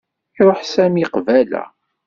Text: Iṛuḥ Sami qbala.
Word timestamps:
Iṛuḥ 0.39 0.59
Sami 0.65 1.05
qbala. 1.13 1.63